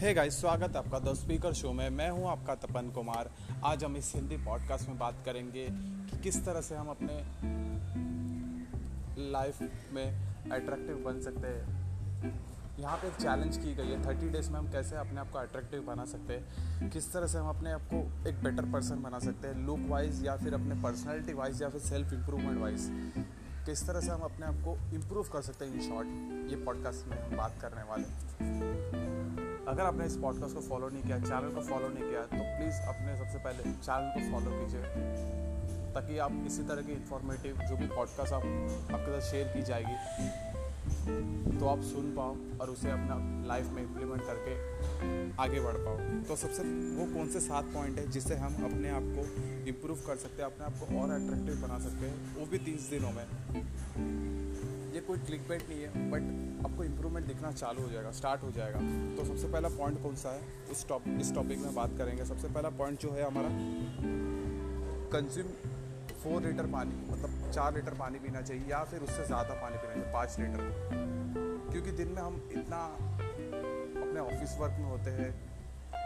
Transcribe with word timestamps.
Hey 0.00 0.14
guys 0.14 0.40
स्वागत 0.40 0.70
है 0.70 0.78
आपका 0.78 0.98
द 0.98 1.14
स्पीकर 1.14 1.52
शो 1.52 1.72
में। 1.72 1.90
मैं 1.90 2.10
हूँ 2.10 2.28
आपका 2.28 2.54
तपन 2.54 2.90
कुमार। 2.90 3.30
आज 3.64 3.84
हम 3.84 3.96
इस 3.96 4.12
हिंदी 4.14 4.36
पॉडकास्ट 4.36 4.88
में 4.88 4.98
बात 4.98 5.14
करेंगे 5.24 5.68
कि 6.10 6.18
किस 6.18 6.44
तरह 6.44 6.60
से 6.60 6.76
हम 6.76 6.88
अपने 6.88 7.16
लाइफ 9.30 9.58
में 9.92 10.34
अट्रैक्टिव 10.52 10.96
बन 10.96 11.20
सकते 11.20 11.46
हैं। 11.46 12.40
यहाँ 12.78 12.96
पे 12.96 13.08
एक 13.08 13.14
चैलेंज 13.14 13.56
की 13.56 13.74
गई 13.74 13.86
है। 13.86 14.06
थर्टी 14.06 14.28
डेज़ 14.28 14.50
में 14.50 14.58
हम 14.58 14.70
कैसे 14.70 14.96
अपने 14.96 15.20
आप 15.20 15.30
को 15.30 15.38
अट्रैक्टिव 15.38 15.82
बना 15.82 16.04
सकते 16.04 16.32
हैं? 16.32 16.90
किस 16.90 17.12
तरह 17.12 17.26
से 17.26 17.38
हम 17.38 17.48
अपने 17.48 17.72
आप 17.72 17.82
को 17.94 18.28
एक 18.28 18.42
बेटर 18.42 18.72
पर्सन 18.72 19.02
बना 19.02 19.18
सकते 19.18 19.48
हैं? 19.48 19.66
लुक 19.66 19.80
वाइज 19.80 20.26
या 20.26 20.36
फिर 20.36 20.54
अपने 20.54 20.82
पर्सनैलिटी 20.82 21.32
वाइज 21.32 21.62
या 21.62 21.68
फिर 21.68 21.80
सेल्फ 21.80 22.12
इम्प्रूवमेंट 22.12 22.60
वाइज 22.60 22.88
किस 23.66 23.86
तरह 23.86 24.00
से 24.00 24.10
हम 24.10 24.20
अपने 24.20 24.46
आप 24.46 24.54
को 24.54 24.94
इम्प्रूव 24.94 25.24
कर 25.24 25.42
सकते 25.42 25.64
हैं? 25.64 25.74
इन 25.74 25.88
शॉर्ट 25.88 26.08
ये 26.50 26.64
पॉडकास्ट 26.64 27.08
में 27.08 27.22
हम 27.22 27.36
बात 27.36 27.58
करने 27.60 27.82
वाले 27.82 28.79
अगर 29.68 29.82
आपने 29.82 30.04
इस 30.06 30.16
पॉडकास्ट 30.16 30.54
को 30.54 30.60
फॉलो 30.60 30.88
नहीं 30.88 31.02
किया 31.02 31.18
चैनल 31.18 31.54
को 31.54 31.60
फॉलो 31.60 31.88
नहीं 31.88 32.04
किया 32.04 32.22
तो 32.22 32.36
प्लीज़ 32.36 32.80
अपने 32.88 33.16
सबसे 33.18 33.38
पहले 33.38 33.62
चैनल 33.62 34.08
को 34.14 34.20
फॉलो 34.32 34.50
कीजिए, 34.60 34.82
ताकि 35.94 36.18
आप 36.18 36.32
इसी 36.46 36.62
तरह 36.62 36.82
की 36.82 36.92
इंफॉर्मेटिव 36.92 37.52
जो 37.60 37.76
भी 37.76 37.86
पॉडकास्ट 37.86 38.32
आप, 38.32 38.42
आपके 38.94 39.20
साथ 39.20 39.30
शेयर 39.30 39.46
की 39.48 39.62
जाएगी 39.62 39.96
तो 41.58 41.66
आप 41.66 41.80
सुन 41.82 42.06
पाओ 42.16 42.32
और 42.60 42.70
उसे 42.70 42.90
अपना 42.90 43.16
लाइफ 43.46 43.66
में 43.66 43.82
इम्प्लीमेंट 43.82 44.22
करके 44.22 44.54
आगे 45.42 45.60
बढ़ 45.60 45.76
पाओ। 45.76 45.96
तो 46.28 46.36
सबसे, 46.36 46.62
वो 46.96 47.04
कौन 47.14 47.28
से 47.28 47.40
सात 47.40 47.64
पॉइंट 47.64 47.98
है 47.98 48.10
जिससे 48.10 48.34
हम 48.36 48.52
अपने 48.64 48.88
आप 48.90 49.02
को 49.16 49.22
इम्प्रूव 49.68 49.96
कर 49.96 50.16
सकते 50.16 50.42
हैं, 50.42 50.50
अपने 50.50 50.64
आप 50.64 50.72
को 50.72 50.84
और 51.00 51.10
अट्रैक्टिव 51.10 51.54
बना 51.68 51.78
सकते 51.78 52.06
हैं, 52.06 52.16
वो 52.36 52.46
भी 52.46 52.58
तीस 52.58 52.82
दिनों 52.90 53.12
में। 53.12 53.24
ये 54.94 55.00
कोई 55.00 55.18
क्लिक 55.18 55.42
नहीं 55.50 55.80
है 55.82 56.10
बट 56.10 56.22
आपको 56.66 56.84
इम्प्रूवमेंट 56.84 57.09
दिखना 57.32 57.52
चालू 57.54 57.82
हो 57.82 57.88
जाएगा 57.88 58.10
स्टार्ट 58.12 58.42
हो 58.42 58.50
जाएगा। 58.52 58.80
तो 59.16 59.24
सबसे 59.24 59.48
पहला 59.48 59.68
पॉइंट 59.76 60.02
कौन 60.02 60.14
सा 60.16 60.30
है? 60.30 60.42
उस 60.72 60.86
टॉप 60.88 61.08
इस 61.20 61.34
टॉपिक 61.34 61.58
में 61.58 61.74
बात 61.74 61.98
करेंगे। 61.98 62.24
सबसे 62.26 62.48
पहला 62.48 62.70
पॉइंट 62.78 63.00
जो 63.00 63.10
है 63.12 63.26
हमारा 63.26 63.50
कंज्यूम 65.12 65.48
फोर 66.22 66.42
लीटर 66.42 66.66
पानी 66.72 66.94
मतलब 67.10 67.50
चार 67.52 67.74
लीटर 67.74 67.94
पानी 67.98 68.18
पीना 68.18 68.40
चाहिए 68.42 68.64
या 68.70 68.82
फिर 68.84 69.02
उससे 69.02 69.26
ज़्यादा 69.26 69.54
पानी 69.60 69.76
पीना 69.76 69.92
चाहिए, 69.92 70.12
पाँच 70.12 70.38
लीटर 70.40 71.70
क्योंकि 71.72 71.90
दिन 71.92 72.08
में 72.08 72.22
हम 72.22 72.34
इतना 72.52 72.80
अपने 74.02 74.20
ऑफ़िस 74.20 74.56
वर्क 74.58 74.76
में 74.80 74.86
होते 74.86 75.10
हैं 75.12 75.30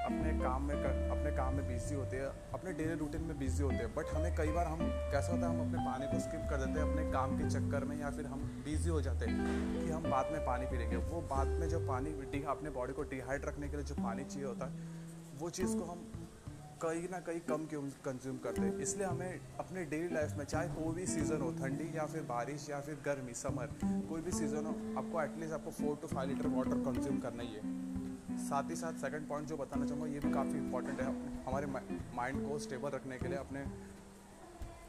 अपने 0.05 0.33
काम 0.39 0.63
में 0.63 0.77
कर, 0.77 0.97
अपने 1.11 1.31
काम 1.37 1.55
में 1.55 1.67
बिज़ी 1.69 1.95
होते 1.95 2.17
हैं 2.17 2.27
अपने 2.55 2.73
डेली 2.73 2.95
रूटीन 2.95 3.23
में 3.23 3.39
बिज़ी 3.39 3.63
होते 3.63 3.77
हैं 3.77 3.95
बट 3.95 4.15
हमें 4.15 4.35
कई 4.37 4.53
बार 4.53 4.67
हम 4.67 4.81
कैसा 5.13 5.33
होता 5.33 5.47
है 5.47 5.55
हम 5.55 5.61
अपने 5.67 5.85
पानी 5.85 6.07
को 6.07 6.19
स्किप 6.21 6.47
कर 6.51 6.65
देते 6.65 6.81
हैं 6.81 6.91
अपने 6.91 7.11
काम 7.13 7.39
के 7.39 7.49
चक्कर 7.51 7.85
में 7.85 8.01
या 8.01 8.11
फिर 8.11 8.27
हम 8.27 8.43
बिज़ी 8.65 8.91
हो 8.91 9.01
जाते 9.03 9.27
हैं 9.27 9.37
कि 9.79 9.91
हम 9.91 10.11
बाद 10.11 10.33
में 10.33 10.45
पानी 10.47 10.67
पी 10.67 10.79
लेंगे 10.79 10.97
वो 11.13 11.21
बाद 11.31 11.55
में 11.61 11.69
जो 11.69 11.81
पानी 11.87 12.43
अपने 12.47 12.71
बॉडी 12.71 12.93
को 12.93 13.03
डिहाइड 13.15 13.45
रखने 13.45 13.69
के 13.69 13.77
लिए 13.77 13.87
जो 13.87 13.95
पानी 14.03 14.25
चाहिए 14.25 14.47
होता 14.47 14.67
है 14.67 14.93
वो 15.39 15.51
चीज़ 15.51 15.77
को 15.77 15.85
हम 15.85 16.05
कहीं 16.83 17.09
ना 17.11 17.19
कहीं 17.27 17.41
कम 17.49 17.65
क्यों 17.67 17.83
कंज्यूम 18.05 18.37
करते 18.45 18.63
हैं। 18.63 18.79
इसलिए 18.87 19.07
हमें 19.07 19.41
अपने 19.59 19.85
डेली 19.93 20.15
लाइफ 20.15 20.37
में 20.39 20.45
चाहे 20.45 20.69
कोई 20.69 20.95
भी 20.95 21.07
सीज़न 21.07 21.41
हो 21.41 21.51
ठंडी 21.61 21.91
या 21.97 22.07
फिर 22.07 22.23
बारिश 22.29 22.69
या 22.71 22.81
फिर 22.81 22.99
गर्मी 23.05 23.35
समर 23.35 23.75
कोई 24.11 24.21
भी 24.21 24.33
सीज़न 24.33 24.67
हो 24.67 24.75
आपको 24.99 25.23
एटलीस्ट 25.23 25.55
आपको 25.55 25.71
four 25.81 25.99
to 26.03 26.15
five 26.15 26.29
litre 26.31 26.49
water 26.57 26.85
consume 26.91 27.19
करना 27.21 27.43
ही 27.43 27.55
है। 27.55 27.63
साथ 28.39 28.71
ही 28.71 28.77
साथ 28.77 29.01
सेकंड 29.01 29.29
पॉइंट 29.29 29.49
जो 29.49 29.57
बताना 29.57 29.87
चाहूँगा, 29.87 30.07
ये 30.07 30.21
भी 30.21 30.33
काफ़ी 30.33 30.59
इंपॉर्टेंट 30.59 31.01
है 31.01 31.07
हमारे 31.47 31.67
माइंड 32.17 32.49
को 32.49 32.59
स्टेबल 32.59 32.91
रखने 32.91 33.19
के 33.19 33.29
लिए, 33.29 33.39
अपने 33.39 33.65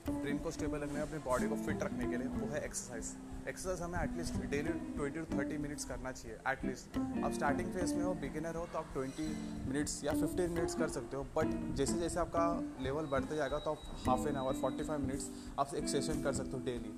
ब्रेन 0.09 0.37
को 0.37 0.51
स्टेबल 0.51 0.79
रखने, 0.79 0.99
अपने 1.01 1.17
बॉडी 1.19 1.47
को 1.49 1.55
फिट 1.65 1.83
रखने 1.83 2.09
के 2.09 2.17
लिए 2.17 2.27
वो 2.29 2.47
है 2.47 2.63
एक्सरसाइज 2.65 3.15
एक्सरसाइज 3.47 3.81
हमें 3.81 3.99
at least 3.99 4.35
daily 4.51 4.73
twenty 4.95 5.19
to 5.19 5.37
thirty 5.37 5.57
minutes 5.57 5.85
करना 5.85 6.11
चाहिए 6.11 6.37
एटलीस्ट 6.47 6.97
आप 6.97 7.31
स्टार्टिंग 7.31 7.71
फ़ेज़ 7.73 7.93
में 7.95 8.03
हो 8.03 8.13
बिगिनर 8.21 8.55
हो 8.55 8.65
तो 8.73 8.77
आप 8.79 8.93
ट्वेंटी 8.93 9.27
मिनट्स 9.67 10.03
या 10.03 10.13
फिफ्टीन 10.13 10.51
मिनट्स 10.51 10.75
कर 10.75 10.89
सकते 10.89 11.17
हो 11.17 11.23
बट 11.35 11.75
जैसे 11.75 11.99
जैसे 11.99 12.19
आपका 12.19 12.45
लेवल 12.83 13.05
बढ़ते 13.11 13.35
जाएगा 13.35 13.59
तो 13.59 13.71
आप 13.71 14.07
half 14.07 14.27
an 14.29 14.35
hour 14.35 14.61
forty 14.61 14.83
five 14.83 15.01
minutes 15.01 15.29
आप 15.59 15.75
एक 15.75 15.89
सेशन 15.89 16.23
कर 16.23 16.33
सकते 16.33 16.51
हो 16.51 16.63
डेली 16.65 16.93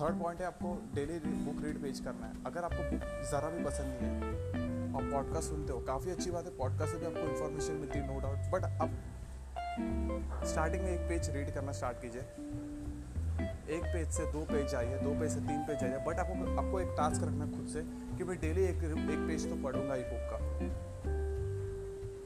थर्ड 0.00 0.22
पॉइंट 0.22 0.40
है, 0.40 0.46
आपको 0.46 0.74
डेली 0.94 1.18
बुक 1.44 1.64
रीड 1.64 1.82
पेज 1.82 2.00
करना 2.00 2.26
है. 2.26 2.44
अगर 2.46 2.64
आपको 2.64 2.90
बुक 2.90 3.00
ज़रा 3.30 3.48
भी 3.50 3.64
पसंद 3.64 3.98
नहीं 4.02 4.10
है 4.12 4.37
पॉडकास्ट 5.12 5.48
सुनते 5.48 5.72
हो। 5.72 5.78
काफ़ी 5.86 6.10
अच्छी 6.10 6.30
बात 6.30 6.44
है 6.44 6.56
पॉडकास्ट 6.56 6.92
से 6.92 6.98
भी 6.98 7.06
आपको 7.06 7.30
इन्फॉर्मेशन 7.30 7.74
मिलती 7.74 7.98
है 7.98 8.06
नो 8.06 8.20
डाउट 8.20 8.50
बट 8.52 8.64
अब 8.80 8.90
स्टार्टिंग 10.46 10.82
में 10.84 10.90
एक 10.90 11.08
पेज 11.08 11.30
रीड 11.36 11.54
करना 11.54 11.72
स्टार्ट 11.72 12.02
कीजिए। 12.02 12.22
एक 13.76 13.82
पेज 13.84 14.08
से 14.08 14.24
दो 14.32 14.40
पेज 14.44 14.74
आइए, 14.74 14.98
दो 14.98 15.10
पेज 15.20 15.30
से 15.30 15.40
तीन 15.40 15.62
पेज 15.62 15.82
आइए 15.84 15.98
बट 16.06 16.18
आपको 16.18 16.56
आपको 16.60 16.80
एक 16.80 16.94
टास्क 16.96 17.22
रखना 17.22 17.46
खुद 17.46 17.66
से 17.72 17.82
कि 18.18 18.24
मैं 18.24 18.38
डेली 18.40 18.64
एक 18.64 18.84
एक 18.84 19.26
पेज 19.28 19.48
तो 19.50 19.56
पढ़ूँगा 19.64 19.96
ई 19.96 20.02
बुक 20.02 20.24
का। 20.30 20.36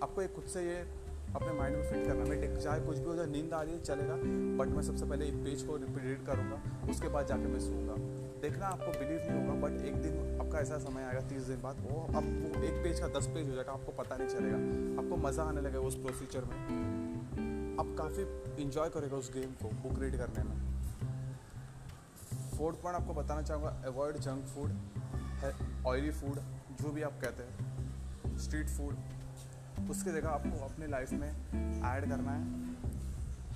आपको 0.07 0.23
एक 0.23 0.35
खुद 0.35 0.45
से 0.45 0.63
ये 0.63 0.79
अपने 1.37 1.53
माइंड 1.53 1.77
में 1.77 1.85
फिट 1.91 2.07
करना 2.07 2.25
मैं 2.25 2.61
चाहे 2.61 2.81
कुछ 2.81 2.99
भी 2.99 3.05
हो 3.05 3.15
जाए 3.15 3.27
नींद 3.27 3.53
आ 3.55 3.63
रही 3.63 3.75
है, 3.75 3.81
चलेगा 3.83 4.17
बट 4.59 4.75
मैं 4.77 4.83
सबसे 4.83 5.05
पहले 5.05 5.27
एक 5.27 5.35
पेज 5.45 5.63
को 5.63 5.77
रीड 5.77 6.27
करूँगा, 6.27 6.59
उसके 6.91 7.09
बाद 7.09 7.27
जाके 7.27 7.47
मैं 7.47 7.61
सूँगा 7.61 7.95
देखना 8.43 8.67
आपको 8.67 8.91
बिलीव 8.93 9.21
नहीं 9.21 9.41
होगा 9.41 9.55
बट 9.63 9.85
एक 9.87 9.97
दिन 10.03 10.41
आपका 10.41 10.59
ऐसा 10.59 10.79
समय 10.79 11.03
आएगा, 11.05 11.21
तीस 11.29 11.43
दिन 11.43 11.61
बाद, 11.63 11.77
वो 11.81 12.01
अब 12.11 12.25
वो 12.45 12.63
एक 12.65 12.83
पेज 12.85 13.01
का 13.01 13.09
दस 13.19 13.27
पेज 13.35 13.49
हो 13.49 13.55
जाएगा, 13.55 13.73
आपको 13.73 13.93
पता 13.93 14.17
नहीं 14.17 14.29
चलेगा। 14.29 14.57
आपको 15.03 15.17
मज़ा 15.19 15.43
आने 15.45 15.61
लगेगा 15.61 15.87
उस 15.89 15.97
प्रोसीजर 16.03 16.45
में। 16.45 16.57
आप 17.81 17.95
काफ़ी 17.99 18.63
इंजॉय 18.63 18.89
करेगा 18.89 19.17
उस 19.17 19.31
गेम 19.35 19.53
को 19.63 19.69
बुक 19.83 20.01
रीड 20.03 20.17
करने 20.17 20.43
में। 20.45 20.57
फोर्थ 22.57 22.83
पॉइंट 22.83 22.99
आपको 22.99 23.15
बताना 23.15 23.43
चाहूँगा 23.43 23.71
avoid 23.87 24.17
junk 24.19 24.47
food 24.47 24.71
oily 25.87 26.11
food 26.13 26.41
जो 26.83 26.91
भी 26.93 27.03
आप 27.03 27.21
कहते 27.23 27.43
हैं 27.43 28.39
स्ट्रीट 28.39 28.69
फ़ूड 28.71 29.89
उसकी 29.91 30.11
जगह 30.11 30.29
आपको 30.31 30.65
अपने 30.65 30.87
लाइफ 30.89 31.13
में 31.13 31.29
ऐड 31.29 32.09
करना 32.11 32.33
है। 32.33 32.43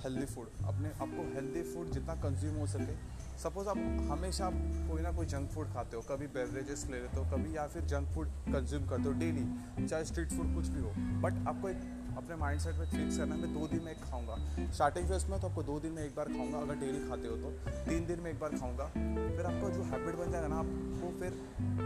हेल्दी 0.03 0.25
फ़ूड 0.25 0.47
अपने, 0.65 0.89
आपको 0.89 1.23
हेल्दी 1.35 1.61
फ़ूड 1.73 1.91
जितना 1.91 2.15
कंज्यूम 2.23 2.55
हो 2.55 2.65
सके 2.67 2.95
सपोज़ 3.43 3.67
आप 3.69 3.77
हमेशा 4.11 4.49
कोई 4.89 5.01
ना 5.01 5.11
कोई 5.11 5.25
जंक 5.31 5.49
फ़ूड 5.51 5.67
खाते 5.73 5.95
हो, 5.95 6.01
कभी 6.09 6.27
बेवरेजेस 6.35 6.85
ले 6.91 6.99
लेते 7.01 7.19
हो, 7.19 7.25
कभी 7.31 7.55
या 7.55 7.65
फिर 7.73 7.83
जंक 7.91 8.07
फ़ूड 8.13 8.27
कंज्यूम 8.47 8.87
करते 8.87 9.03
हो 9.03 9.11
डेली 9.19 9.85
चाहे 9.87 10.05
स्ट्रीट 10.05 10.31
फ़ूड 10.31 10.53
कुछ 10.55 10.67
भी 10.67 10.81
हो 10.81 10.93
बट 11.21 11.47
आपको 11.47 11.69
एक 11.69 11.81
अपने 12.17 12.35
माइंड 12.35 12.61
सेट 12.61 12.75
में 12.75 12.85
फिक्स 12.85 13.17
करना, 13.17 13.35
मैं 13.35 13.53
दो 13.53 13.67
दिन 13.67 13.81
में 13.83 13.91
एक 13.91 13.99
खाऊँगा। 14.03 14.35
स्टार्टिंग 14.73 15.07
फ़ेज़ 15.07 15.25
में 15.27 15.39
तो 15.41 15.47
आपको 15.47 15.63
दो 15.63 15.79
दिन 15.79 15.91
में 15.91 16.03
एक 16.05 16.15
बार 16.15 16.25
खाऊँगा, 16.25 16.57
अगर 16.57 16.75
डेली 16.75 16.99
खाते 17.09 17.27
हो 17.27 17.35
तो। 17.35 17.49
तीन 17.89 18.05
दिन 18.07 18.19
में 18.19 18.31
एक 18.31 18.39
बार 18.39 18.49
खाऊँगा। 18.49 18.85
फिर 18.85 19.45
आपका 19.45 19.69
जो 19.69 19.83
हैबिट 19.83 20.15
बन 20.15 20.31
जाएगा 20.31 20.47
ना, 20.47 20.55
आपको 20.55 21.11
फिर 21.19 21.31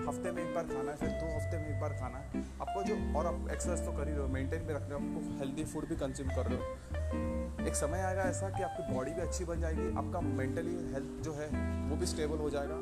हफ़्ते 0.08 0.32
में 0.32 0.44
एक 0.44 0.56
बार 0.56 0.64
खाना 0.64 0.92
है, 0.92 0.98
फिर 0.98 1.10
दो 1.10 1.36
हफ़्ते 1.36 1.58
में 1.58 1.68
एक 1.68 1.82
बार 1.82 1.94
खाना 1.94 2.18
है। 2.18 2.44
आपको 2.62 2.84
जो 2.84 3.20
और 3.20 3.28
आप 3.28 3.50
एक्सरसाइज 3.52 3.86
तो 3.86 3.92
कर 3.92 4.08
ही 4.08 4.14
रहे 4.14 4.22
हो 4.22 4.28
मेंटेन 4.28 4.66
भी 4.68 4.74
रख 4.74 4.90
रहे 4.90 5.00
हो, 5.00 5.00
आपको 5.00 5.40
हेल्दी 5.40 5.66
फ़ूड 5.66 5.88
भी 5.88 5.96
कंज्यूम 5.96 6.30
कर 6.30 6.46
रहे 6.46 6.58
हो। 6.58 7.68
एक 7.68 7.76
समय 7.76 8.00
आएगा 8.00 8.22
ऐसा 8.22 8.50
कि 8.50 8.64
आपकी 8.64 8.94
बॉडी 8.94 9.12
भी 9.12 9.22
अच्छी 9.22 9.46
बन 9.46 9.62
जाएगी, 9.62 9.88
आपका 9.98 10.22
मेंटली 10.22 10.76
हेल्थ 10.94 11.24
जो 11.24 11.34
है, 11.34 11.48
वो 11.90 11.96
भी 11.96 12.06
स्टेबल 12.06 12.38
हो 12.38 12.50
जाएगा। 12.50 12.76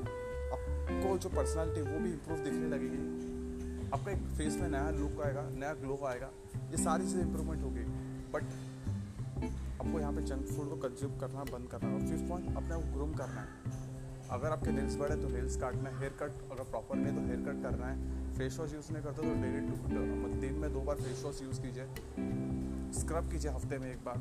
आपको 0.50 1.18
जो 1.18 1.30
पर्सनालिटी 1.30 1.82
वो 1.82 2.00
भी 2.00 2.12
इम्प्रूव 2.12 2.38
दिखने 2.38 2.68
लगेगी। 2.68 3.39
आपका 3.94 4.12
एक 4.12 4.24
फेस 4.38 4.58
में 4.58 4.68
नया 4.70 4.90
लुक 4.92 5.22
आएगा, 5.26 5.42
नया 5.52 5.74
ग्लो 5.76 6.00
आएगा। 6.08 6.30
ये 6.72 6.78
सारी 6.78 7.04
चीज़ें 7.04 7.22
इंप्रूवमेंट 7.22 7.64
होगी। 7.64 7.84
बट 8.34 8.44
आपको 9.82 10.00
यहाँ 10.00 10.14
पे 10.14 10.22
जंक 10.22 10.46
फ़ूड 10.48 10.70
को 10.70 10.76
कंज्यूम 10.88 11.18
करना, 11.20 11.44
बंद 11.44 11.68
करना 11.70 11.90
है। 11.90 12.08
फिफ्थ 12.10 12.28
पॉइंट 12.30 12.58
अपने 12.58 12.74
आप 12.76 12.84
ग्रूम 12.94 13.14
करना 13.14 13.42
है। 13.42 13.48
अगर 14.32 14.48
आपके 14.48 14.72
नेल्स 14.72 14.96
बड़े 14.96 15.16
तो 15.16 15.30
नेल्स 15.30 15.56
काटना 15.58 15.90
है 15.90 16.00
हेयर 16.00 16.14
कट 16.20 16.52
अगर 16.52 16.64
प्रॉपर 16.64 16.96
नहीं 16.96 17.16
तो 17.16 17.22
हेयर 17.28 17.40
कट 17.42 17.64
करना 17.64 17.88
है। 17.88 17.96
फेस 18.38 18.60
वॉश 18.60 18.74
यूज़ 18.74 18.92
नहीं 18.94 19.04
करते 19.04 19.22
तो 19.22 19.34
डेली 19.42 19.62
मतलब 19.62 20.40
दिन 20.42 20.54
में 20.56 20.72
दो 20.74 20.82
बार 20.82 20.96
फेस 20.98 21.24
वॉश 21.26 21.42
यूज़ 21.42 21.62
कीजिए। 21.62 21.86
स्क्रब 23.00 23.32
कीजिए 23.32 23.52
हफ़्ते 23.52 23.78
में 23.78 23.92
एक 23.92 24.04
बार। 24.06 24.20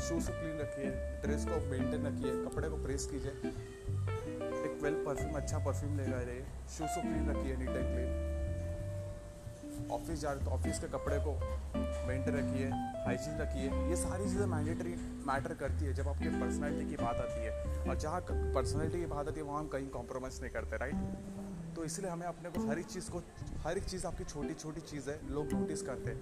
शूज़ 0.00 0.26
को 0.26 0.32
क्लीन 0.32 0.58
रखिए 0.58 0.90
ड्रेस 1.22 1.44
को 1.44 1.60
मेंटेन 1.70 2.06
रखिए, 2.06 2.32
कपड़े 2.44 2.68
को 2.68 2.76
प्रेस 2.82 3.06
कीजिए। 3.06 3.32
एक 4.60 4.78
वेल 4.82 4.94
परफ्यूम 5.06 5.32
अच्छा 5.34 5.58
परफ्यूम 5.58 5.96
लेगा 5.96 6.20
रहिए 6.20 6.44
शूज़ 6.68 6.94
को 6.94 7.00
क्लीन 7.00 7.30
रखिए 7.30 7.56
नीट 7.56 7.68
एंड 7.68 7.86
क्लीन 7.86 8.29
ऑफ़िस 9.90 10.20
जा 10.20 10.32
रहे 10.32 10.44
तो 10.44 10.50
ऑफ़िस 10.50 10.78
के 10.78 10.88
कपड़े 10.88 11.18
को 11.26 11.32
मेंटेन 12.08 12.34
रखिए 12.36 12.68
हाइजीन 13.06 13.38
रखिए। 13.38 13.70
ये 13.90 13.96
सारी 13.96 14.24
चीज़ें 14.24 14.46
मैंडेटरी 14.46 14.94
मैटर 15.26 15.54
करती 15.60 15.84
है 15.84 15.94
जब 15.94 16.08
आपके 16.08 16.28
पर्सनैलिटी 16.40 16.88
की 16.90 16.96
बात 16.96 17.16
आती 17.16 17.44
है। 17.44 17.52
और 17.84 17.98
जहाँ 17.98 18.20
पर्सनैलिटी 18.30 18.98
की 18.98 19.06
बात 19.06 19.28
आती 19.28 19.40
है, 19.40 19.46
वहाँ 19.46 19.60
हम 19.60 19.68
कहीं 19.68 19.88
कॉम्प्रोमाइज़ 19.90 20.40
नहीं 20.40 20.50
करते 20.50 20.76
राइट 20.76 21.76
तो 21.76 21.84
इसलिए 21.84 22.10
हमें 22.10 22.26
अपने 22.26 22.50
को 22.50 22.66
हर 22.68 22.78
एक 22.78 22.86
चीज़ 22.86 23.10
को, 23.10 23.22
हर 23.64 23.78
एक 23.78 23.84
चीज़ 23.84 24.06
आपकी 24.06 24.24
छोटी 24.24 24.54
छोटी 24.54 24.80
चीज़ 24.82 25.10
है, 25.10 25.18
लोग 25.30 25.52
नोटिस 25.52 25.82
करते 25.82 26.10
हैं। 26.10 26.18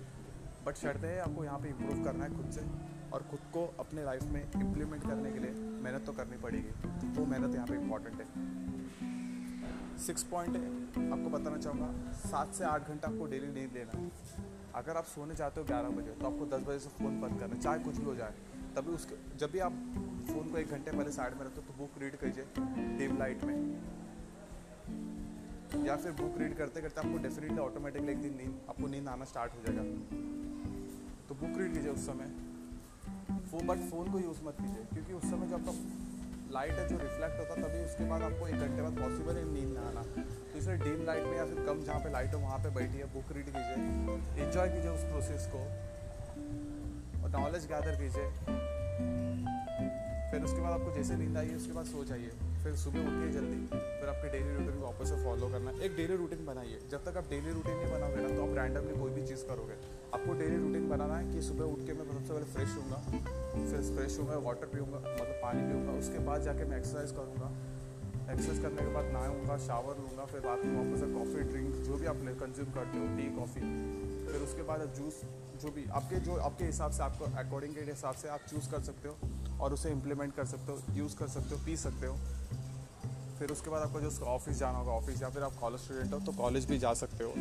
बट 0.66 0.76
शर्त 0.76 1.04
है, 1.04 1.18
आपको 1.20 1.44
यहाँ 1.44 1.58
पे 1.58 1.68
इम्प्रूव 1.68 2.04
करना 2.04 2.24
है 2.24 2.36
खुद 2.36 2.50
से 2.52 2.64
और 3.12 3.22
खुद 3.30 3.40
को 3.52 3.64
अपने 3.80 4.04
लाइफ 4.04 4.22
में 4.24 4.42
इम्प्लीमेंट 4.42 5.02
करने 5.02 5.30
के 5.32 5.38
लिए 5.38 5.50
मेहनत 5.82 6.06
तो 6.06 6.12
करनी 6.12 6.36
पड़ेगी। 6.38 7.14
तो 7.14 7.26
मेहनत 7.26 7.54
यहाँ 7.54 7.66
पे 7.66 7.74
इंपॉर्टेंट 7.74 8.20
है। 8.20 8.67
सिक्स 9.98 10.22
पॉइंट 10.24 10.56
आपको 10.56 11.30
बताना 11.30 11.56
चाहूँगा, 11.58 12.12
सात 12.20 12.54
से 12.54 12.64
आठ 12.64 12.88
घंटा 12.88 13.08
आपको 13.08 13.26
डेली 13.26 13.46
नींद 13.48 13.72
लेना 13.74 13.98
है। 13.98 14.10
अगर 14.74 14.96
आप 14.96 15.04
सोने 15.06 15.34
चाहते 15.34 15.60
हो 15.60 15.66
ग्यारह 15.66 15.88
बजे 15.90 16.12
तो 16.12 16.26
आपको 16.26 16.46
दस 16.46 16.62
बजे 16.66 16.78
से 16.78 16.88
फ़ोन 16.98 17.20
बंद 17.20 17.38
करना 17.40 17.54
है, 17.54 17.60
चाहे 17.60 17.78
कुछ 17.78 17.96
भी 17.96 18.04
हो 18.04 18.14
जाए। 18.14 18.34
तभी 18.76 18.92
उसके, 18.92 19.14
जब 19.38 19.50
भी 19.50 19.58
आप 19.58 19.72
फ़ोन 20.28 20.50
को 20.50 20.58
एक 20.58 20.68
घंटे 20.68 20.90
पहले 20.90 21.12
साइड 21.12 21.34
में 21.34 21.44
रखते 21.44 21.60
हो 21.60 21.66
तो 21.66 21.78
बुक 21.78 22.02
रीड 22.02 22.16
कीजिए 22.16 22.44
डिम 22.98 23.18
लाइट 23.18 23.44
में। 23.44 23.56
या 25.86 25.96
फिर 25.96 26.12
बुक 26.12 26.38
रीड 26.38 26.56
करते 26.56 26.80
करते 26.82 27.00
आपको 27.00 27.22
डेफिनेटली 27.22 27.58
ऑटोमेटिकली 27.58 28.12
एक 28.12 28.20
दिन 28.22 28.36
नींद, 28.36 28.60
आपको 28.68 28.86
नींद 28.86 29.08
आना 29.08 29.24
स्टार्ट 29.24 29.52
हो 29.52 29.62
जाएगा। 29.62 29.82
तो 31.28 31.34
बुक 31.34 31.58
रीड 31.58 31.74
कीजिए 31.74 31.90
उस 31.90 32.06
समय। 32.06 32.34
वो 33.52 33.60
बट 33.64 33.88
फ़ोन 33.90 34.12
को 34.12 34.18
यूज़ 34.18 34.42
मत 34.44 34.56
कीजिए, 34.60 34.84
क्योंकि 34.84 35.12
उस 35.12 35.30
समय 35.30 35.46
जो 35.46 35.56
आपका 35.56 35.72
लाइट 36.52 36.72
है 36.72 36.88
जो 36.88 36.98
रिफ्लेक्ट 36.98 37.38
होता 37.40 37.54
तभी 37.54 37.84
उसके 37.84 38.04
बाद 38.04 38.22
आपको 38.22 38.46
एक 38.48 38.54
घंटे 38.54 38.82
बाद 38.82 38.92
पॉसिबल 38.92 39.36
है 39.36 39.44
नींद 39.52 39.72
ना 39.74 39.80
आना। 39.80 40.02
तो 40.52 40.58
इसलिए 40.58 40.76
डीम 40.76 41.04
लाइट 41.06 41.24
में 41.24 41.36
या 41.36 41.44
फिर 41.44 41.64
कम 41.66 41.82
जहाँ 41.84 42.00
पे 42.00 42.10
लाइट 42.10 42.34
हो, 42.34 42.38
वहाँ 42.40 42.58
पे 42.58 42.70
बैठिए 42.70 43.04
बुक 43.04 43.32
रीड 43.32 43.46
कीजिए। 43.48 44.44
एंजॉय 44.44 44.68
कीजिए 44.68 44.90
उस 44.90 45.04
प्रोसेस 45.04 45.48
को। 45.54 45.60
और 47.22 47.30
नॉलेज 47.30 47.66
गैदर 47.66 47.96
कीजिए। 47.96 48.28
फिर 50.30 50.44
उसके 50.44 50.60
बाद 50.60 50.72
आपको 50.72 50.94
जैसे 50.94 51.16
नींद 51.16 51.36
आई, 51.36 51.54
उसके 51.54 51.72
बाद 51.72 51.84
सो 51.84 52.04
जाइए। 52.04 52.30
फिर 52.58 52.74
सुबह 52.76 53.00
उठिए 53.00 53.30
जल्दी, 53.32 53.58
फिर 53.70 54.08
आपके 54.08 54.28
डेली 54.30 54.54
रूटीन 54.54 54.78
को 54.78 54.84
वापस 54.84 55.08
से 55.08 55.16
फॉलो 55.24 55.48
करना। 55.48 55.70
एक 55.84 55.96
डेली 55.96 56.16
रूटीन 56.16 56.44
बनाइए। 56.46 56.78
जब 56.90 57.04
तक 57.04 57.16
आप 57.16 57.28
डेली 57.30 57.52
रूटीन 57.52 57.76
नहीं 57.76 57.92
बनाओगे 57.92 58.22
ना 58.22 58.28
तो 58.36 58.42
आप 58.44 58.56
रैंडमली 58.58 58.98
कोई 59.00 59.10
भी 59.12 59.26
चीज़ 59.26 59.44
करोगे। 59.46 59.76
आपको 60.14 60.34
डेली 60.38 60.56
रूटीन 60.58 60.88
बनाना 60.88 61.16
है 61.16 61.32
कि 61.32 61.42
सुबह 61.42 61.64
उठ 61.66 61.86
के 61.86 61.92
मैं 61.94 62.04
सबसे 62.08 62.32
पहले 62.32 62.46
फ्रेश 62.54 62.76
हूँगा 62.76 62.98
फिर 63.68 63.80
फ्रेश 63.96 64.18
हूँगा 64.18 64.36
वाटर 64.46 64.66
पीऊँगा 64.68 64.98
मतलब 64.98 65.38
पानी 65.42 65.62
पीऊँगा, 65.68 65.92
उसके 65.98 66.18
बाद 66.26 66.42
जाके 66.42 66.64
मैं 66.64 66.78
एक्सरसाइज 66.78 67.12
करूँगा। 67.12 67.48
एक्सरसाइज 68.32 68.60
करने 68.62 68.82
के 68.82 68.94
बाद 68.94 69.04
नहाऊँगा 69.12 69.56
शावर 69.66 69.98
लूँगा, 69.98 70.24
फिर 70.32 70.40
रात 70.42 70.64
में 70.64 70.74
वापस 70.76 71.00
कॉफ़ी 71.14 71.44
ड्रिंक 71.52 71.74
जो 71.86 71.96
भी 71.96 72.06
आप 72.06 72.18
कंज्यूम 72.40 72.72
करते 72.72 72.98
हो 72.98 73.06
टी 73.16 73.28
कॉफ़ी 73.36 73.62
फिर 74.30 74.42
उसके 74.42 74.62
बाद 74.62 74.80
आप 74.80 74.94
जूस 74.96 75.20
जो 75.62 75.70
भी, 75.70 75.84
आपके 75.90 76.16
जो, 76.20 76.34
आपके 76.38 76.64
हिसाब 76.64 76.92
से 76.92 77.02
आपको 77.02 77.24
अकॉर्डिंग 77.38 77.74
के 77.74 77.80
हिसाब 77.82 78.14
से 78.16 78.28
आप 78.28 78.40
चूज़ 78.50 78.70
कर 78.70 78.82
सकते 78.82 79.08
हो 79.08 79.58
और 79.60 79.72
उसे 79.72 79.90
इम्प्लीमेंट 79.90 80.34
कर 80.34 80.44
सकते 80.46 80.72
हो 80.72 80.96
यूज़ 80.96 81.16
कर 81.18 81.28
सकते 81.28 81.54
हो, 81.54 81.60
पी 81.64 81.76
सकते 81.76 82.06
हो। 82.06 82.16
फिर 83.38 83.52
उसके 83.52 83.70
बाद 83.70 83.82
आपको 83.82 84.00
जो 84.00 84.10
ऑफ़िस 84.26 84.58
जाना 84.58 84.78
होगा 84.78 84.92
ऑफ़िस 84.92 85.22
या 85.22 85.28
फिर 85.30 85.42
आप 85.42 85.58
कॉलेज 85.60 85.80
स्टूडेंट 85.80 86.12
हो 86.12 86.18
तो 86.20 86.32
कॉलेज 86.34 86.64
भी 86.68 86.78
जा 86.78 86.92
सकते 86.94 87.24
हो। 87.24 87.34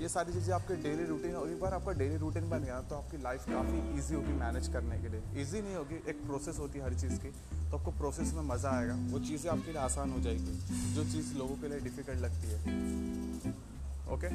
ये 0.00 0.08
सारी 0.08 0.32
चीज़ें 0.32 0.52
आपके 0.54 0.74
डेली 0.82 1.04
रूटीन 1.06 1.34
और 1.36 1.50
एक 1.50 1.60
बार 1.60 1.74
आपका 1.74 1.92
डेली 1.94 2.16
रूटीन 2.16 2.48
बन 2.50 2.62
गया 2.64 2.80
तो 2.90 2.96
आपकी 2.96 3.22
लाइफ 3.22 3.44
काफ़ी 3.48 3.78
इजी 3.98 4.14
होगी 4.14 4.32
मैनेज 4.34 4.68
करने 4.72 4.98
के 4.98 5.08
लिए। 5.08 5.42
इजी 5.42 5.60
नहीं 5.62 5.74
होगी, 5.76 5.94
एक 6.10 6.24
प्रोसेस 6.26 6.58
होती 6.58 6.78
है 6.78 6.84
हर 6.84 6.94
चीज़ 7.00 7.18
की 7.20 7.30
तो 7.70 7.76
आपको 7.78 7.90
प्रोसेस 7.98 8.32
में 8.34 8.42
मज़ा 8.44 8.70
आएगा। 8.70 8.94
वो 9.12 9.18
चीज़ें 9.26 9.50
आपके 9.50 9.72
लिए 9.72 9.80
आसान 9.80 10.12
हो 10.12 10.20
जाएगी, 10.20 10.58
जो 10.94 11.04
चीज़ 11.12 11.34
लोगों 11.38 11.56
के 11.56 11.68
लिए 11.68 11.80
डिफ़िकल्ट 11.80 12.20
लगती 12.20 12.48
है। 12.48 13.60
ओके? 14.08 14.28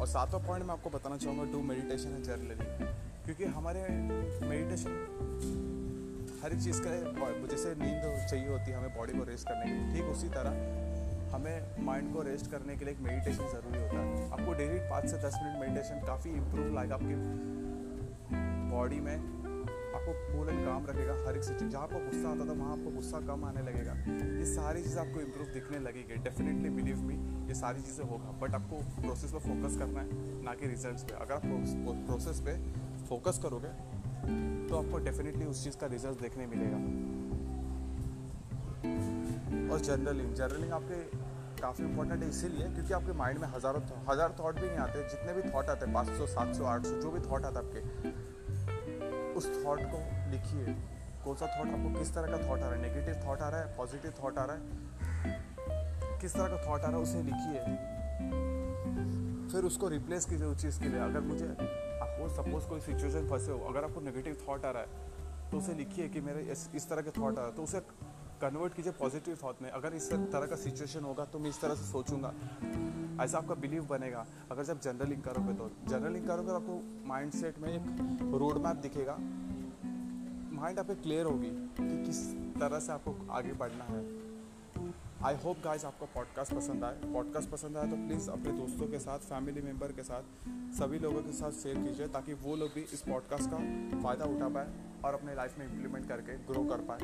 और 0.00 0.06
सातवां 0.06 0.42
पॉइंट 0.46 0.64
मैं 0.66 0.72
आपको 0.72 0.90
बताना 0.90 1.16
चाहूँगा 1.16 1.44
डू 1.52 1.62
मेडिटेशन 1.62 2.14
एंड 2.14 2.24
जर्नलिंग 2.24 2.60
क्योंकि 3.24 3.44
हमारे 3.56 3.80
मेडिटेशन 4.48 4.90
हर 6.42 6.52
एक 6.52 6.60
चीज़ 6.62 6.80
का 6.82 6.90
जैसे 7.46 7.74
नींद 7.74 8.02
चाहिए 8.30 8.48
होती 8.48 8.70
है 8.70 8.76
हमें 8.76 8.96
बॉडी 8.96 9.12
को 9.12 9.24
रेस्ट 9.24 9.48
करने 9.48 9.64
के 9.64 9.72
लिए, 9.72 9.92
ठीक 9.94 10.10
उसी 10.10 10.28
तरह 10.28 10.52
हमें 11.34 11.84
माइंड 11.84 12.12
को 12.14 12.22
रेस्ट 12.22 12.50
करने 12.50 12.76
के 12.76 12.84
लिए 12.84 12.94
एक 12.94 13.00
मेडिटेशन 13.00 13.48
ज़रूरी 13.52 13.82
होता 13.82 13.98
है। 13.98 14.30
आपको 14.30 14.52
डेली 14.52 14.78
पाँच 14.90 15.04
से 15.10 15.16
दस 15.18 15.38
मिनट 15.42 15.60
मेडिटेशन 15.60 16.06
काफ़ी 16.06 16.30
इम्प्रूव 16.30 16.74
लाएगा 16.74 16.94
आपकी 16.94 17.14
बॉडी 18.72 19.00
में। 19.00 19.16
काम 20.82 20.90
रखेगा 20.90 21.14
हर 21.26 21.36
एक 21.36 21.44
सिचुएशन, 21.44 21.68
जहाँ 21.70 21.82
आपको 21.84 21.98
गुस्सा 22.00 22.28
आता 22.28 22.44
था, 22.48 22.52
वहाँ 22.52 22.72
आपको 22.72 22.90
गुस्सा 22.90 23.18
कम 23.26 23.44
आने 23.44 23.62
लगेगा। 23.62 23.94
ये 24.38 24.46
सारी 24.46 24.82
चीज़ 24.82 24.98
आपको 24.98 25.20
इम्प्रूव 25.20 25.46
दिखने 25.54 25.78
लगेगी 25.78 26.16
डेफिनेटली 26.24 26.70
बिलीव 26.72 27.02
मी 27.02 27.14
ये 27.48 27.54
सारी 27.54 27.82
चीज़ें 27.82 28.04
होगा। 28.04 28.30
बट 28.42 28.54
आपको 28.54 28.76
प्रोसेस 29.00 29.32
पे 29.32 29.38
फोकस 29.40 29.78
करना 29.78 30.00
है, 30.00 30.06
ना 30.44 30.54
कि 30.54 30.66
रिज़ल्ट 30.66 31.06
पे। 31.08 31.14
अगर 31.16 31.34
आप 31.34 31.42
प्रोसेस 32.06 32.40
पे 32.46 32.56
फोकस 33.06 33.40
करोगे 33.42 33.72
तो 34.68 34.76
आपको 34.76 34.98
डेफिनेटली 35.04 35.46
उस 35.46 35.64
चीज़ 35.64 35.76
का 35.78 35.86
रिज़ल्ट 35.88 36.20
देखने 36.20 36.46
मिलेगा। 36.46 36.78
और 39.72 39.80
जर्नलिंग 39.80 40.34
जर्नलिंग 40.34 40.72
आपके 40.72 41.00
काफ़ी 41.60 41.84
इंपॉर्टेंट 41.84 42.22
है 42.22 42.28
इसीलिए 42.28 42.68
क्योंकि 42.68 42.92
आपके 42.94 43.12
माइंड 43.14 43.38
में 43.38 43.48
हज़ारों, 43.48 43.80
हज़ार 44.08 44.34
थॉट 44.38 44.54
भी 44.54 44.66
नहीं 44.66 44.78
आते। 44.78 45.02
जितने 45.10 45.32
भी 45.34 45.42
थॉट 45.50 45.68
आते 45.70 45.86
हैं, 45.86 45.94
पाँच 45.94 46.08
सौ, 46.18 46.26
सात 46.26 46.54
सौ, 46.56 46.64
आठ 46.66 46.86
सौ, 46.86 46.94
जो 47.00 47.10
भी 47.10 47.20
थॉट 47.20 47.44
आता 47.44 47.60
है 47.60 47.66
आपके 47.66 48.30
उस 49.42 49.64
थॉट 49.64 49.80
को 49.92 50.00
लिखिए। 50.30 50.74
कौन 51.24 51.36
सा 51.36 51.46
थॉट 51.46 51.66
आपको 51.68 51.98
किस 51.98 52.14
तरह 52.14 52.36
का 52.36 52.38
थॉट 52.48 52.58
आ 52.58 52.68
रहा 52.68 52.70
है? 52.70 52.82
नेगेटिव 52.82 53.14
थॉट 53.26 53.40
आ 53.40 53.48
रहा 53.48 53.60
है? 53.60 53.76
पॉजिटिव 53.76 54.14
थॉट 54.22 54.38
आ 54.38 54.44
रहा 54.44 54.56
है? 54.56 56.20
किस 56.20 56.34
तरह 56.34 56.48
का 56.48 56.58
थॉट 56.66 56.80
आ 56.80 56.86
रहा 56.86 56.96
है 56.96 57.02
उसे 57.02 57.22
लिखिए। 57.22 57.60
फिर 59.52 59.64
उसको 59.64 59.88
रिप्लेस 59.88 60.24
कीजिए 60.24 60.46
उस 60.46 60.60
चीज़ 60.62 60.80
के 60.80 60.88
लिए। 60.88 61.00
अगर 61.00 61.20
मुझे 61.20 61.48
आपको 61.48 62.28
सपोज़ 62.28 62.68
कोई 62.68 62.80
सिचुएशन 62.80 63.28
फंसे 63.30 63.52
हो 63.52 63.58
अगर 63.68 63.84
आपको 63.84 64.00
नेगेटिव 64.00 64.38
थॉट 64.48 64.64
आ 64.64 64.70
रहा 64.70 64.82
है 64.82 65.50
तो 65.50 65.58
उसे 65.58 65.72
लिखिए 65.74 66.08
कि 66.08 66.20
मेरे 66.20 66.40
इस, 66.52 66.88
तरह 66.88 67.02
के 67.02 67.10
थॉट 67.10 67.32
आ 67.32 67.40
रहा 67.40 67.46
है। 67.46 67.54
तो 67.56 67.62
उसे 67.62 67.80
कन्वर्ट 68.42 68.74
कीजिए 68.74 68.92
पॉजिटिव 68.92 69.38
थॉट 69.44 69.62
में। 69.62 69.70
अगर 69.70 69.94
इस 69.94 70.12
तरह 70.12 70.46
का 70.46 70.56
सिचुएशन 70.56 71.04
होगा 71.04 71.24
तो 71.24 71.38
मैं 71.38 71.50
इस 71.50 71.60
तरह 71.60 71.74
से 71.74 71.90
सोचूँगा। 71.92 72.32
ऐसा 73.20 73.38
आपका 73.38 73.54
बिलीव 73.54 73.84
बनेगा। 73.86 74.26
अगर 74.50 74.64
जब 74.64 74.80
जर्नलिंग 74.80 75.22
करोगे 75.22 75.54
तो 75.54 75.70
जर्नलिंग 75.88 76.26
करोगे 76.26 76.48
तो 76.48 76.54
आपको 76.54 77.08
माइंड 77.08 77.32
सेट 77.32 77.58
में 77.58 77.68
एक 77.70 78.34
रोड 78.34 78.58
मैप 78.58 78.76
दिखेगा। 78.76 79.16
माइंड 80.52 80.78
आपके 80.78 80.94
क्लियर 80.94 81.26
होगी 81.26 81.50
कि 81.78 82.04
किस 82.04 82.26
तरह 82.60 82.80
से 82.80 82.92
आपको 82.92 83.16
आगे 83.30 83.52
बढ़ना 83.52 83.84
है। 83.84 84.00
आई 85.24 85.36
होप 85.44 85.56
गाइज़ 85.64 85.86
आपको 85.86 86.06
पॉडकास्ट 86.14 86.54
पसंद 86.54 86.84
आए। 86.84 87.12
पॉडकास्ट 87.12 87.50
पसंद 87.50 87.76
आए 87.76 87.90
तो 87.90 87.96
प्लीज़ 87.98 88.30
अपने 88.30 88.52
दोस्तों 88.52 88.86
के 88.86 88.98
साथ 88.98 89.18
फैमिली 89.28 89.62
मेंबर 89.62 89.92
के 89.92 90.02
साथ, 90.02 90.22
सभी 90.78 90.98
लोगों 90.98 91.22
के 91.22 91.32
साथ 91.32 91.52
शेयर 91.52 91.78
कीजिए 91.78 92.08
ताकि 92.08 92.34
वो 92.42 92.56
लोग 92.56 92.70
भी 92.74 92.80
इस 92.92 93.02
पॉडकास्ट 93.02 93.50
का 93.50 93.58
फ़ायदा 94.02 94.24
उठा 94.26 94.48
पाए 94.48 94.72
और 95.04 95.14
अपने 95.14 95.34
लाइफ 95.34 95.58
में 95.58 95.66
इम्प्लीमेंट 95.66 96.08
करके 96.08 96.36
ग्रो 96.46 96.64
कर 96.64 96.84
पाए। 96.88 96.98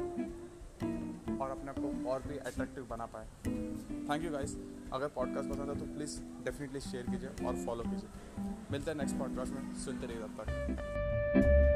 और 1.40 1.50
अपने 1.50 1.70
आप 1.70 1.79
को 1.79 2.11
और 2.11 2.23
भी 2.23 2.37
अट्रैक्टिव 2.38 2.87
बना 2.90 3.06
पाए। 3.06 3.26
थैंक 4.08 4.25
यू 4.25 4.31
गाइस 4.31 4.56
अगर 4.93 5.08
पॉडकास्ट 5.08 5.50
पसंद 5.50 5.70
है 5.70 5.79
तो 5.79 5.94
प्लीज़ 5.94 6.20
डेफिनेटली 6.44 6.81
शेयर 6.81 7.06
कीजिए 7.11 7.46
और 7.46 7.55
फॉलो 7.67 7.85
कीजिए। 7.87 8.44
मिलते 8.73 8.90
हैं 8.90 8.99
नेक्स्ट 8.99 9.19
पॉडकास्ट 9.19 9.52
में. 9.52 9.75
सुनते 9.75 10.06
रहिए 10.06 10.23
तब 10.23 10.37
तक। 10.40 11.68